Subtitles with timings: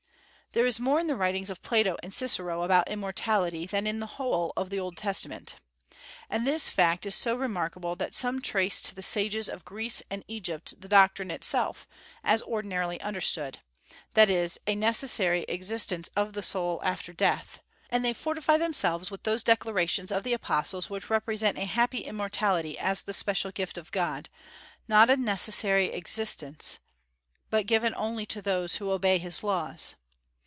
[0.53, 4.05] There is more in the writings of Plato and Cicero about immortality than in the
[4.19, 5.55] whole of the Old Testament,
[6.29, 10.25] And this fact is so remarkable, that some trace to the sages of Greece and
[10.27, 11.87] Egypt the doctrine itself,
[12.21, 13.59] as ordinarily understood;
[14.13, 17.61] that is, a necessary existence of the soul after death.
[17.89, 22.77] And they fortify themselves with those declarations of the apostles which represent a happy immortality
[22.77, 24.27] as the special gift of God,
[24.85, 26.79] not a necessary existence,
[27.49, 29.95] but given only to those who obey his laws.